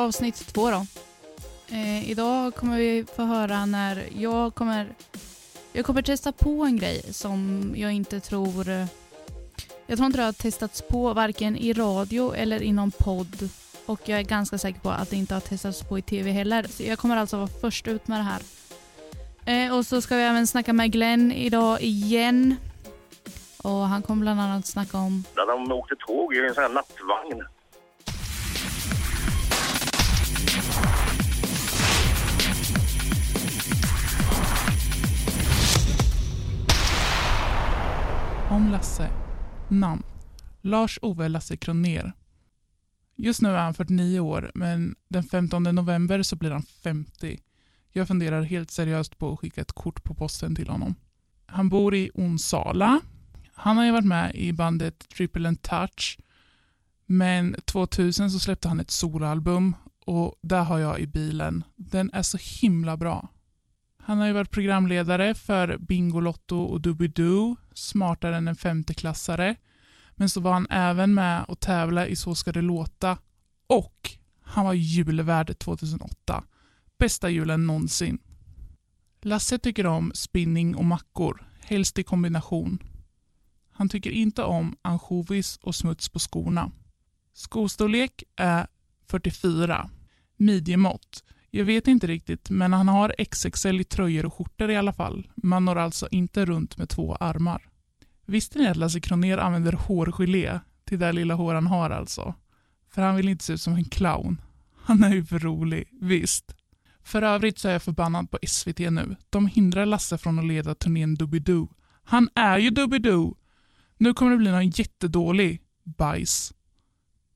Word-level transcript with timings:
avsnitt 0.00 0.46
två 0.52 0.70
då. 0.70 0.86
Eh, 1.68 2.10
idag 2.10 2.54
kommer 2.54 2.78
vi 2.78 3.04
få 3.16 3.22
höra 3.22 3.66
när 3.66 4.08
jag 4.16 4.54
kommer 4.54 4.88
jag 5.72 5.86
kommer 5.86 6.02
testa 6.02 6.32
på 6.32 6.64
en 6.64 6.76
grej 6.76 7.02
som 7.12 7.72
jag 7.76 7.92
inte 7.92 8.20
tror 8.20 8.70
jag 9.86 9.98
tror 9.98 10.06
inte 10.06 10.18
det 10.18 10.24
har 10.24 10.32
testats 10.32 10.82
på 10.82 11.14
varken 11.14 11.56
i 11.56 11.72
radio 11.72 12.34
eller 12.34 12.62
i 12.62 12.72
någon 12.72 12.90
podd 12.90 13.50
och 13.86 14.00
jag 14.04 14.18
är 14.18 14.22
ganska 14.22 14.58
säker 14.58 14.80
på 14.80 14.90
att 14.90 15.10
det 15.10 15.16
inte 15.16 15.34
har 15.34 15.40
testats 15.40 15.82
på 15.82 15.98
i 15.98 16.02
tv 16.02 16.30
heller. 16.30 16.62
Så 16.62 16.82
jag 16.82 16.98
kommer 16.98 17.16
alltså 17.16 17.36
vara 17.36 17.48
först 17.60 17.88
ut 17.88 18.08
med 18.08 18.18
det 18.18 18.22
här. 18.22 18.42
Eh, 19.44 19.76
och 19.76 19.86
så 19.86 20.00
ska 20.00 20.16
vi 20.16 20.22
även 20.22 20.46
snacka 20.46 20.72
med 20.72 20.92
Glenn 20.92 21.32
idag 21.32 21.82
igen. 21.82 22.56
Och 23.62 23.88
han 23.88 24.02
kommer 24.02 24.20
bland 24.20 24.40
annat 24.40 24.66
snacka 24.66 24.98
om... 24.98 25.24
Där 25.34 25.46
de 25.46 25.72
åkte 25.72 25.96
tåg 25.96 26.34
i 26.34 26.46
en 26.46 26.54
sån 26.54 26.62
här 26.62 26.70
nattvagn. 26.70 27.44
Lasse. 38.80 39.10
Namn. 39.68 40.02
Lars-Ove 40.60 41.28
Lasse 41.28 41.56
Kroner. 41.56 42.12
Just 43.16 43.42
nu 43.42 43.48
är 43.48 43.58
han 43.58 43.74
49 43.74 44.20
år, 44.20 44.50
men 44.54 44.94
den 45.08 45.22
15 45.22 45.62
november 45.62 46.22
så 46.22 46.36
blir 46.36 46.50
han 46.50 46.62
50. 46.62 47.40
Jag 47.92 48.08
funderar 48.08 48.42
helt 48.42 48.70
seriöst 48.70 49.18
på 49.18 49.32
att 49.32 49.38
skicka 49.38 49.60
ett 49.60 49.72
kort 49.72 50.04
på 50.04 50.14
posten 50.14 50.54
till 50.54 50.68
honom. 50.68 50.94
Han 51.46 51.68
bor 51.68 51.94
i 51.94 52.10
Onsala. 52.14 53.00
Han 53.54 53.76
har 53.76 53.84
ju 53.84 53.92
varit 53.92 54.04
med 54.04 54.34
i 54.34 54.52
bandet 54.52 55.08
Triple 55.08 55.48
and 55.48 55.62
Touch. 55.62 56.18
Men 57.06 57.56
2000 57.64 58.30
så 58.30 58.38
släppte 58.38 58.68
han 58.68 58.80
ett 58.80 58.90
soloalbum 58.90 59.74
och 60.06 60.34
där 60.42 60.62
har 60.62 60.78
jag 60.78 61.00
i 61.00 61.06
bilen. 61.06 61.64
Den 61.76 62.10
är 62.12 62.22
så 62.22 62.38
himla 62.60 62.96
bra. 62.96 63.28
Han 64.02 64.18
har 64.18 64.26
ju 64.26 64.32
varit 64.32 64.50
programledare 64.50 65.34
för 65.34 65.78
Bingolotto 65.78 66.56
och 66.56 66.80
Doobidoo, 66.80 67.56
Smartare 67.74 68.36
än 68.36 68.48
en 68.48 68.56
femteklassare. 68.56 69.56
Men 70.14 70.28
så 70.28 70.40
var 70.40 70.52
han 70.52 70.66
även 70.70 71.14
med 71.14 71.44
och 71.48 71.60
tävla 71.60 72.06
i 72.06 72.16
Så 72.16 72.34
ska 72.34 72.52
det 72.52 72.62
låta. 72.62 73.18
Och 73.66 74.10
han 74.42 74.64
var 74.64 74.72
julvärd 74.72 75.58
2008. 75.58 76.44
Bästa 76.98 77.30
julen 77.30 77.66
någonsin. 77.66 78.18
Lasse 79.22 79.58
tycker 79.58 79.86
om 79.86 80.12
spinning 80.14 80.76
och 80.76 80.84
mackor, 80.84 81.48
helst 81.60 81.98
i 81.98 82.02
kombination. 82.02 82.78
Han 83.70 83.88
tycker 83.88 84.10
inte 84.10 84.42
om 84.42 84.76
ansjovis 84.82 85.56
och 85.56 85.74
smuts 85.74 86.08
på 86.08 86.18
skorna. 86.18 86.70
Skostorlek 87.32 88.22
är 88.36 88.66
44. 89.10 89.90
Midjemått. 90.36 91.24
Jag 91.50 91.64
vet 91.64 91.88
inte 91.88 92.06
riktigt, 92.06 92.50
men 92.50 92.72
han 92.72 92.88
har 92.88 93.14
XXL 93.18 93.80
i 93.80 93.84
tröjor 93.84 94.26
och 94.26 94.34
skjortor 94.34 94.70
i 94.70 94.76
alla 94.76 94.92
fall. 94.92 95.28
Man 95.34 95.64
når 95.64 95.76
alltså 95.76 96.08
inte 96.10 96.44
runt 96.44 96.76
med 96.76 96.88
två 96.88 97.14
armar. 97.14 97.68
Visste 98.26 98.58
ni 98.58 98.66
att 98.66 98.76
Lasse 98.76 99.00
Kroner 99.00 99.38
använder 99.38 99.72
hårgelé 99.72 100.60
till 100.84 100.98
det 100.98 101.12
lilla 101.12 101.34
hår 101.34 101.54
han 101.54 101.66
har 101.66 101.90
alltså? 101.90 102.34
För 102.90 103.02
han 103.02 103.16
vill 103.16 103.28
inte 103.28 103.44
se 103.44 103.52
ut 103.52 103.60
som 103.60 103.74
en 103.74 103.84
clown. 103.84 104.40
Han 104.82 105.04
är 105.04 105.14
ju 105.14 105.24
för 105.24 105.38
rolig, 105.38 105.88
visst. 106.00 106.54
För 107.02 107.22
övrigt 107.22 107.58
så 107.58 107.68
är 107.68 107.72
jag 107.72 107.82
förbannad 107.82 108.30
på 108.30 108.38
SVT 108.46 108.78
nu. 108.78 109.16
De 109.30 109.46
hindrar 109.46 109.86
Lasse 109.86 110.18
från 110.18 110.38
att 110.38 110.46
leda 110.46 110.74
turnén 110.74 111.14
Doobidoo. 111.14 111.68
Han 112.02 112.28
är 112.34 112.58
ju 112.58 112.70
Doobidoo! 112.70 113.36
Nu 113.96 114.14
kommer 114.14 114.32
det 114.32 114.38
bli 114.38 114.50
någon 114.50 114.70
jättedålig 114.70 115.62
bajs. 115.84 116.52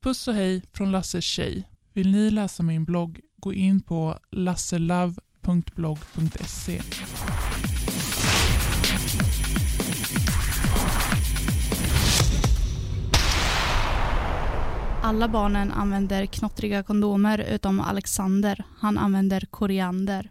Puss 0.01 0.27
och 0.27 0.33
hej 0.33 0.63
från 0.73 0.91
Lasses 0.91 1.25
tjej. 1.25 1.69
Vill 1.93 2.11
ni 2.11 2.31
läsa 2.31 2.63
min 2.63 2.85
blogg, 2.85 3.19
gå 3.37 3.53
in 3.53 3.81
på 3.81 4.17
lasselove.blogg.se. 4.31 6.81
Alla 15.01 15.27
barnen 15.27 15.71
använder 15.71 16.25
knottriga 16.25 16.83
kondomer 16.83 17.39
utom 17.39 17.79
Alexander. 17.79 18.63
Han 18.79 18.97
använder 18.97 19.47
koriander. 19.49 20.29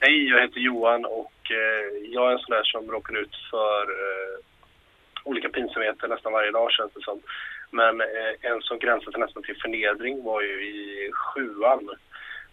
Hej, 0.00 0.28
jag 0.28 0.40
heter 0.40 0.60
Johan 0.60 1.04
och 1.04 1.50
eh, 1.50 2.10
jag 2.10 2.28
är 2.28 2.32
en 2.32 2.38
sån 2.38 2.56
där 2.56 2.64
som 2.64 2.90
råkar 2.90 3.16
ut 3.16 3.36
för 3.50 3.82
eh, 3.82 4.38
olika 5.24 5.48
pinsamheter 5.48 6.08
nästan 6.08 6.32
varje 6.32 6.50
dag 6.50 6.72
känns 6.72 6.92
det 6.92 7.00
som. 7.00 7.20
Men 7.70 8.00
eh, 8.00 8.32
en 8.40 8.62
som 8.62 8.78
gränsar 8.78 9.18
nästan 9.18 9.42
till 9.42 9.60
förnedring 9.62 10.24
var 10.24 10.42
ju 10.42 10.64
i 10.68 11.10
sjuan. 11.12 11.90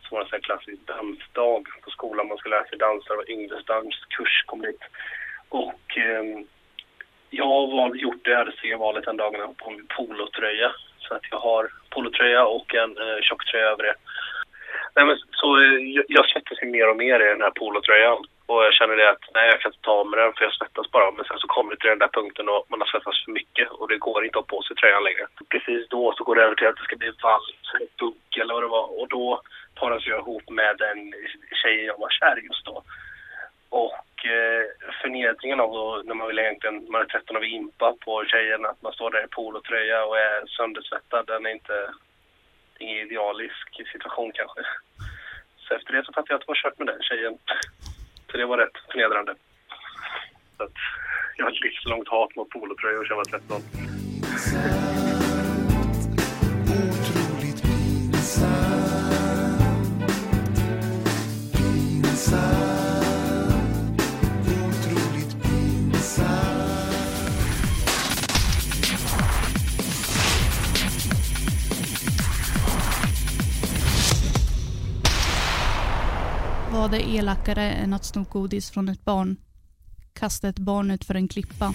Som 0.01 0.15
var 0.15 0.21
en 0.21 0.29
sån 0.29 0.37
här 0.37 0.47
klassisk 0.49 0.85
dansdag 0.85 1.67
på 1.83 1.89
skolan. 1.89 2.27
Man 2.27 2.37
skulle 2.37 2.55
lära 2.55 2.67
sig 2.67 2.77
dansa, 2.77 3.13
det 3.13 3.17
var 3.17 3.31
Yngves 3.31 3.65
danskurs 3.65 4.43
kom 4.45 4.61
dit. 4.61 4.81
Och 5.49 5.97
eh, 5.97 6.23
jag 7.29 7.45
har 7.45 7.95
gjort 7.95 8.25
det 8.25 8.35
RC-valet 8.35 9.05
den 9.05 9.17
dagen 9.17 9.55
på 9.57 9.69
min 9.69 9.87
polotröja. 9.87 10.71
Så 10.99 11.13
att 11.15 11.21
jag 11.31 11.37
har 11.37 11.69
polotröja 11.89 12.45
och 12.45 12.75
en 12.75 12.97
eh, 12.97 13.21
tjocktröja 13.21 13.65
över 13.65 13.83
det. 13.83 13.95
Nej, 14.95 15.05
men 15.05 15.17
så, 15.31 15.47
jag, 15.95 16.05
jag 16.07 16.29
svettas 16.29 16.61
mer 16.61 16.89
och 16.89 16.97
mer 16.97 17.19
i 17.19 17.29
den 17.33 17.41
här 17.41 17.51
polotröjan. 17.51 18.17
Och 18.45 18.63
jag 18.65 18.73
känner 18.73 18.95
det 18.95 19.09
att 19.09 19.25
nej, 19.33 19.47
jag 19.47 19.59
kan 19.61 19.71
inte 19.71 19.81
ta 19.81 19.91
av 19.91 20.07
mig 20.07 20.19
den 20.19 20.33
för 20.33 20.43
jag 20.45 20.53
svettas 20.53 20.91
bara. 20.91 21.11
Men 21.11 21.25
sen 21.25 21.39
så 21.39 21.47
kommer 21.47 21.71
det 21.71 21.79
till 21.79 21.89
den 21.89 22.03
där 22.03 22.15
punkten 22.17 22.49
och 22.49 22.65
man 22.69 22.81
har 22.81 22.87
svettats 22.87 23.23
för 23.25 23.31
mycket 23.31 23.69
och 23.69 23.87
det 23.87 23.97
går 23.97 24.25
inte 24.25 24.39
att 24.39 24.49
ha 24.49 24.55
på 24.57 24.61
sig 24.61 24.75
tröjan 24.75 25.03
längre. 25.03 25.25
Precis 25.49 25.89
då 25.89 26.13
så 26.17 26.23
går 26.23 26.35
det 26.35 26.43
över 26.43 26.55
till 26.55 26.67
att 26.67 26.75
det 26.75 26.87
ska 26.87 26.95
bli 26.95 27.11
vals 27.23 27.73
eller 27.75 27.87
bugg 27.99 28.31
eller 28.41 28.53
vad 28.53 28.63
det 28.63 28.75
var. 28.77 28.87
Och 28.99 29.07
då 29.07 29.41
paras 29.79 30.07
jag 30.07 30.19
ihop 30.19 30.49
med 30.49 30.81
en 30.81 31.13
tjej 31.61 31.85
jag 31.85 31.97
var 31.99 32.09
kär 32.09 32.39
i 32.39 32.45
just 32.47 32.65
då. 32.65 32.83
Och 33.69 33.93
eh, 34.25 34.63
förnedringen 35.01 35.59
av 35.59 35.71
då, 35.71 36.01
när 36.05 36.15
man 36.15 36.27
vill 36.27 36.39
egentligen, 36.39 36.91
man 36.91 37.01
är 37.01 37.05
13 37.05 37.35
och 37.35 37.43
vill 37.43 37.53
impa 37.53 37.95
på 38.05 38.25
tjejen, 38.25 38.65
att 38.65 38.81
man 38.81 38.93
står 38.93 39.11
där 39.11 39.23
i 39.23 39.27
polotröja 39.27 40.05
och 40.05 40.17
är 40.17 40.45
söndersvettad, 40.47 41.23
den 41.27 41.45
är 41.45 41.49
inte 41.49 41.77
ingen 42.79 42.97
idealisk 42.97 43.69
situation 43.93 44.31
kanske. 44.33 44.61
Så 45.57 45.75
efter 45.75 45.93
det 45.93 46.05
så 46.05 46.13
fattade 46.13 46.33
jag 46.33 46.35
att 46.35 46.41
det 46.41 46.53
var 46.53 46.63
kört 46.63 46.79
med 46.79 46.87
den 46.87 47.01
tjejen. 47.01 47.37
Så 48.31 48.37
det 48.37 48.45
var 48.45 48.57
rätt 48.57 48.77
förnedrande. 48.91 49.35
Så 50.57 50.63
att 50.63 50.79
jag 51.37 51.45
har 51.45 51.51
ett 51.51 51.61
livslångt 51.61 52.07
hat 52.07 52.35
mot 52.35 52.49
polotröjor 52.49 53.05
sedan 53.05 53.17
jag 53.17 53.23
var 53.23 53.39
13. 53.39 54.78
Vad 76.79 76.93
är 76.93 76.99
elakare 76.99 77.71
än 77.71 77.93
att 77.93 78.05
sno 78.05 78.23
godis 78.23 78.71
från 78.71 78.89
ett 78.89 79.05
barn? 79.05 79.37
Kasta 80.13 80.49
ett 80.49 80.59
barn 80.59 80.91
ut 80.91 81.05
för 81.05 81.15
en 81.15 81.27
klippa. 81.27 81.73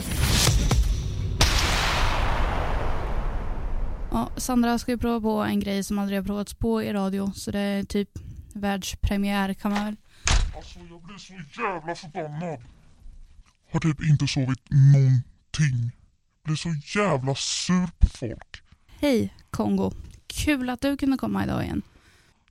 Ja, 4.10 4.30
Sandra 4.36 4.78
ska 4.78 4.90
ju 4.92 4.98
prova 4.98 5.20
på 5.20 5.42
en 5.42 5.60
grej 5.60 5.84
som 5.84 5.98
aldrig 5.98 6.18
har 6.18 6.24
provats 6.24 6.54
på 6.54 6.82
i 6.82 6.92
radio, 6.92 7.32
så 7.32 7.50
det 7.50 7.58
är 7.58 7.82
typ 7.82 8.08
världspremiär 8.54 9.54
kan 9.54 9.70
man 9.70 9.84
väl. 9.84 9.96
Alltså 10.56 10.78
jag 10.78 11.02
blir 11.02 11.18
så 11.18 11.34
jävla 11.62 11.94
förbannad. 11.94 12.60
Har 13.72 13.80
typ 13.80 14.02
inte 14.02 14.28
sovit 14.28 14.70
någonting. 14.70 15.92
Blir 16.44 16.56
så 16.56 16.74
jävla 16.98 17.34
sur 17.34 17.86
på 17.98 18.06
folk. 18.06 18.62
Hej 19.00 19.34
Kongo. 19.50 19.92
kul 20.26 20.70
att 20.70 20.80
du 20.80 20.96
kunde 20.96 21.16
komma 21.16 21.44
idag 21.44 21.64
igen. 21.64 21.82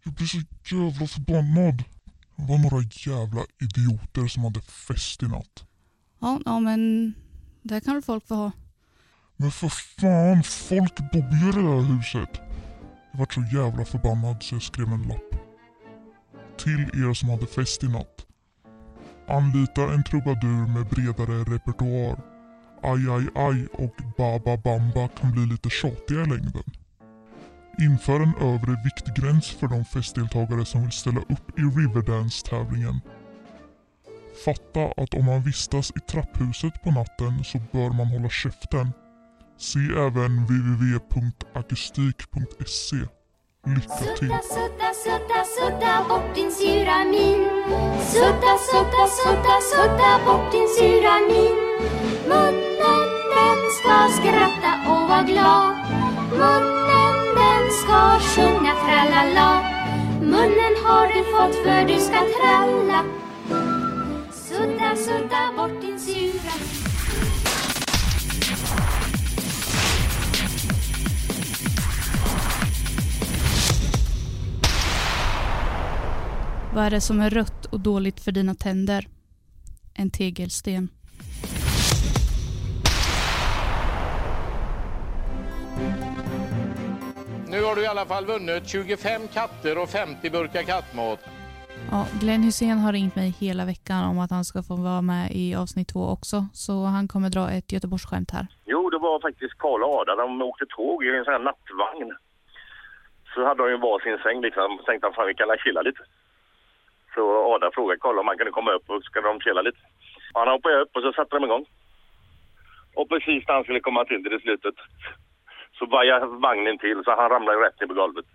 Jag 0.04 0.14
blir 0.14 0.28
så 0.28 0.42
jävla 0.76 1.08
förbannad. 1.08 1.84
Det 2.36 2.44
var 2.44 2.58
några 2.58 2.86
jävla 2.90 3.42
idioter 3.62 4.28
som 4.28 4.44
hade 4.44 4.62
fest 4.62 5.24
i 5.24 5.28
natt. 5.28 5.66
Ja, 6.20 6.40
ja 6.46 6.60
men 6.60 7.14
det 7.62 7.82
kan 7.82 7.94
väl 7.94 8.04
folk 8.04 8.28
få 8.28 8.36
ha. 8.36 8.52
Men 9.38 9.52
för 9.52 9.70
fan, 9.70 10.44
folk 10.44 11.12
bor 11.12 11.34
ju 11.34 11.50
i 11.50 11.52
det 11.52 11.62
där 11.62 11.82
huset. 11.82 12.42
Jag 13.12 13.20
vart 13.20 13.34
så 13.34 13.44
jävla 13.54 13.86
förbannad 13.86 14.44
så 14.44 14.56
jag 14.56 14.62
skrev 14.62 14.88
en 14.88 15.02
lapp. 15.02 15.36
Till 16.58 16.82
er 16.82 17.14
som 17.14 17.30
hade 17.30 17.46
fest 17.46 17.84
i 17.84 17.88
natt. 17.88 18.26
Anlita 19.28 19.94
en 19.94 20.04
trubadur 20.04 20.68
med 20.68 20.88
bredare 20.88 21.44
repertoar. 21.44 22.22
Aj, 22.82 23.10
aj, 23.10 23.28
aj 23.36 23.68
och 23.74 23.96
Baba 24.18 24.58
Bamba 24.58 25.08
kan 25.08 25.32
bli 25.32 25.46
lite 25.46 25.70
tjatiga 25.70 26.22
i 26.22 26.26
längden. 26.26 26.64
Inför 27.80 28.20
en 28.20 28.34
övre 28.42 28.78
viktgräns 28.84 29.50
för 29.50 29.68
de 29.68 29.86
festdeltagare 29.86 30.66
som 30.66 30.82
vill 30.82 30.92
ställa 30.92 31.20
upp 31.20 31.60
i 31.60 31.62
Riverdance-tävlingen. 31.62 33.02
Fatta 34.46 34.94
att 34.98 35.14
om 35.14 35.26
man 35.26 35.44
vistas 35.44 35.92
i 35.96 36.00
trapphuset 36.00 36.84
på 36.84 36.92
natten 36.92 37.44
så 37.44 37.58
bör 37.72 37.90
man 37.90 38.08
hålla 38.08 38.30
käften. 38.30 38.94
Se 39.58 39.80
även 39.80 40.46
www.akustik.se. 40.46 42.98
Lycka 43.66 43.96
till! 44.18 44.28
Sudda, 44.28 44.42
sudda, 44.54 44.90
sudda, 45.04 45.40
sudda 45.56 45.94
bort 46.10 46.36
din 46.36 46.52
sura 46.52 46.98
min 47.06 47.42
Sudda, 48.12 48.54
sudda, 48.70 49.04
sudda, 49.18 49.56
sudda 49.72 50.12
bort 50.26 50.52
din 50.52 50.68
sura 50.78 51.16
min 51.30 51.56
Munnen 52.30 53.04
den 53.34 53.60
ska 53.78 53.96
skratta 54.18 54.72
och 54.92 55.04
vara 55.10 55.24
glad 55.24 55.76
Munnen 56.32 57.33
ska 57.84 58.20
sjunga 58.20 58.74
tralala 58.74 59.62
Munnen 60.22 60.76
har 60.86 61.08
du 61.08 61.24
fått 61.24 61.56
för 61.64 61.88
du 61.88 62.00
ska 62.00 62.20
tralla 62.40 63.04
Sudda, 64.32 64.96
sudda 64.96 65.54
bort 65.58 65.82
din 65.82 66.00
sura 66.00 66.54
Vad 76.74 76.86
är 76.86 76.92
det 76.92 77.02
som 77.02 77.22
är 77.22 77.30
rött 77.30 77.66
och 77.66 77.80
dåligt 77.80 78.20
för 78.20 78.32
dina 78.32 78.56
tänder? 78.56 79.08
En 79.94 80.10
tegelsten. 80.10 80.90
Har 87.74 87.78
du 87.78 87.84
i 87.84 87.96
alla 87.96 88.06
fall 88.06 88.26
vunnit 88.26 88.64
25 88.68 89.28
katter 89.38 89.74
och 89.82 89.90
50 89.90 90.30
burkar 90.30 90.64
kattmat. 90.74 91.20
Ja, 91.92 92.02
Glenn 92.22 92.44
Hussein 92.44 92.78
har 92.86 92.94
ringt 92.94 93.16
mig 93.16 93.30
hela 93.46 93.64
veckan 93.66 94.02
om 94.12 94.20
att 94.20 94.32
han 94.38 94.46
ska 94.50 94.60
få 94.70 94.76
vara 94.90 95.02
med 95.02 95.26
i 95.42 95.56
avsnitt 95.62 95.90
två 95.94 96.04
också. 96.16 96.38
Så 96.64 96.74
han 96.96 97.06
kommer 97.12 97.30
dra 97.30 97.46
ett 97.58 97.72
Göteborgsskämt 97.76 98.32
här. 98.36 98.46
Jo, 98.66 98.90
det 98.90 99.00
var 99.08 99.16
faktiskt 99.28 99.56
Karl 99.64 99.84
och 99.84 99.94
Ada. 100.00 100.16
De 100.16 100.42
åkte 100.42 100.66
tåg 100.66 101.06
i 101.06 101.10
en 101.10 101.26
sån 101.26 101.34
här 101.34 101.46
nattvagn. 101.50 102.10
Så 103.34 103.40
hade 103.48 103.64
de 103.64 103.70
ju 103.70 103.78
varsin 103.78 104.18
säng 104.24 104.42
liksom. 104.42 104.70
Så 104.80 104.84
tänkte 104.84 105.08
han, 105.08 105.14
fan 105.14 105.28
vi 105.28 105.36
kan 105.40 105.48
la 105.48 105.58
chilla 105.64 105.82
lite. 105.82 106.02
Så 107.14 107.22
Ada 107.54 107.72
frågade 107.74 108.00
Karl 108.00 108.20
om 108.20 108.28
han 108.28 108.38
kunde 108.38 108.58
komma 108.58 108.72
upp 108.78 108.90
och 108.90 109.04
skulle 109.04 109.28
de 109.28 109.40
chilla 109.40 109.62
lite. 109.62 109.82
Och 110.34 110.40
han 110.42 110.54
hoppade 110.56 110.82
upp 110.82 110.92
och 110.96 111.04
så 111.06 111.12
satte 111.14 111.36
de 111.36 111.44
igång. 111.44 111.66
Och 112.98 113.10
precis 113.10 113.42
när 113.48 113.54
han 113.56 113.64
skulle 113.64 113.88
komma 113.88 114.06
till 114.06 114.24
det 114.24 114.36
i 114.36 114.40
slutet 114.46 114.78
så 115.78 115.86
vajade 115.86 116.26
vagnen 116.26 116.78
till 116.78 117.04
så 117.04 117.16
han 117.16 117.30
ramlade 117.30 117.66
rätt 117.66 117.80
ner 117.80 117.88
på 117.88 117.94
golvet. 117.94 118.26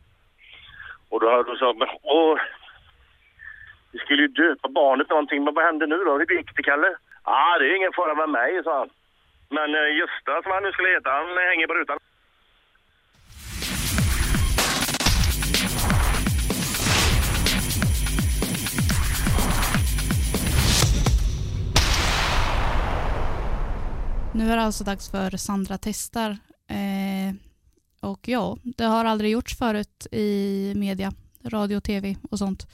Och 1.08 1.20
då, 1.20 1.43
då 1.43 1.56
sa 1.56 1.64
jag... 1.64 1.88
åh, 2.02 2.38
vi 3.93 3.99
skulle 3.99 4.23
ju 4.23 4.29
döpa 4.29 4.69
barnet 4.69 5.08
någonting, 5.11 5.44
men 5.44 5.55
vad 5.55 5.64
hände 5.64 5.87
nu 5.87 5.96
då? 6.05 6.19
Hur 6.19 6.37
gick 6.37 6.56
det, 6.56 6.62
Kalle? 6.62 6.96
Ja, 7.25 7.55
ah, 7.55 7.58
det 7.58 7.64
är 7.64 7.76
ingen 7.76 7.93
fara 7.93 8.14
med 8.14 8.29
mig, 8.29 8.64
sa 8.64 8.79
han. 8.79 8.90
Men 9.50 9.75
eh, 9.75 9.96
Gösta, 9.96 10.43
som 10.43 10.52
han 10.52 10.62
nu 10.62 10.73
skulle 10.73 10.88
heta, 10.88 11.11
han 11.11 11.38
hänger 11.50 11.67
på 11.67 11.75
rutan. 11.75 11.99
Nu 24.35 24.52
är 24.52 24.56
det 24.56 24.62
alltså 24.62 24.85
dags 24.85 25.11
för 25.11 25.37
Sandra 25.37 25.79
testar. 25.82 26.37
Och 28.00 28.29
ja, 28.29 28.59
det 28.62 28.85
har 28.85 29.05
aldrig 29.05 29.31
gjorts 29.31 29.59
förut 29.59 30.06
i 30.12 30.73
media, 30.77 31.12
radio, 31.43 31.81
tv 31.81 32.17
och 32.31 32.39
sånt. 32.39 32.67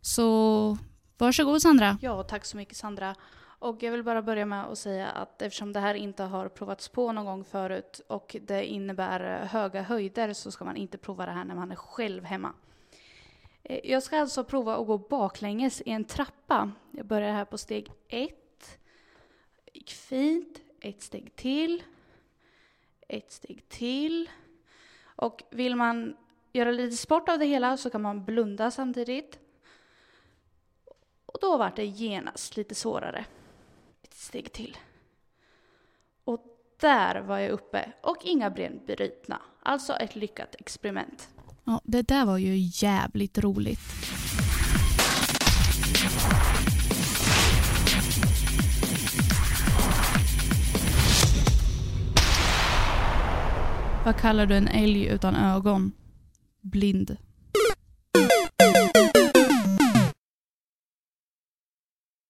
Så 0.00 0.78
varsågod 1.18 1.62
Sandra. 1.62 1.98
Ja, 2.02 2.22
tack 2.22 2.44
så 2.44 2.56
mycket 2.56 2.76
Sandra. 2.76 3.14
Och 3.42 3.82
jag 3.82 3.92
vill 3.92 4.02
bara 4.02 4.22
börja 4.22 4.46
med 4.46 4.64
att 4.64 4.78
säga 4.78 5.08
att 5.08 5.42
eftersom 5.42 5.72
det 5.72 5.80
här 5.80 5.94
inte 5.94 6.22
har 6.22 6.48
provats 6.48 6.88
på 6.88 7.12
någon 7.12 7.24
gång 7.24 7.44
förut 7.44 8.00
och 8.06 8.36
det 8.42 8.66
innebär 8.66 9.44
höga 9.44 9.82
höjder 9.82 10.32
så 10.32 10.50
ska 10.50 10.64
man 10.64 10.76
inte 10.76 10.98
prova 10.98 11.26
det 11.26 11.32
här 11.32 11.44
när 11.44 11.54
man 11.54 11.70
är 11.72 11.76
själv 11.76 12.24
hemma. 12.24 12.52
Eh, 13.62 13.80
jag 13.84 14.02
ska 14.02 14.20
alltså 14.20 14.44
prova 14.44 14.76
att 14.76 14.86
gå 14.86 14.98
baklänges 14.98 15.80
i 15.80 15.90
en 15.90 16.04
trappa. 16.04 16.72
Jag 16.90 17.06
börjar 17.06 17.32
här 17.32 17.44
på 17.44 17.58
steg 17.58 17.92
ett. 18.08 18.78
Gick 19.72 19.90
fint. 19.90 20.60
Ett 20.80 21.02
steg 21.02 21.36
till. 21.36 21.82
Ett 23.08 23.32
steg 23.32 23.68
till. 23.68 24.30
Och 25.20 25.42
vill 25.50 25.76
man 25.76 26.16
göra 26.52 26.70
lite 26.70 26.96
sport 26.96 27.28
av 27.28 27.38
det 27.38 27.46
hela 27.46 27.76
så 27.76 27.90
kan 27.90 28.02
man 28.02 28.24
blunda 28.24 28.70
samtidigt. 28.70 29.38
Och 31.26 31.38
då 31.40 31.56
var 31.56 31.72
det 31.76 31.84
genast 31.84 32.56
lite 32.56 32.74
svårare. 32.74 33.24
Ett 34.02 34.14
steg 34.14 34.52
till. 34.52 34.76
Och 36.24 36.44
där 36.80 37.20
var 37.20 37.38
jag 37.38 37.50
uppe 37.50 37.92
och 38.02 38.16
inga 38.24 38.50
ben 38.50 38.80
brutna. 38.86 39.40
Alltså 39.62 39.92
ett 39.92 40.16
lyckat 40.16 40.54
experiment. 40.58 41.28
Ja, 41.64 41.80
det 41.84 42.02
där 42.02 42.26
var 42.26 42.38
ju 42.38 42.56
jävligt 42.56 43.38
roligt. 43.38 43.80
Vad 54.04 54.16
kallar 54.16 54.46
du 54.46 54.56
en 54.56 54.68
älg 54.68 55.06
utan 55.06 55.36
ögon? 55.36 55.92
Blind. 56.60 57.16